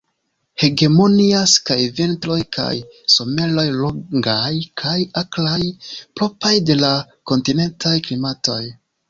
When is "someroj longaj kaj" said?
3.17-4.95